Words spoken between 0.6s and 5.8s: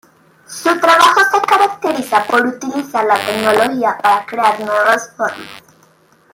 trabajo se caracteriza por utilizar la tecnología para crear nuevas formas.